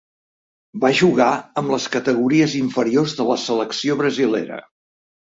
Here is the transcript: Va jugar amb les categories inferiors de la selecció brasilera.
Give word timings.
Va 0.83 0.89
jugar 0.99 1.27
amb 1.61 1.73
les 1.73 1.83
categories 1.95 2.55
inferiors 2.59 3.13
de 3.19 3.27
la 3.27 3.35
selecció 3.43 3.99
brasilera. 4.01 4.59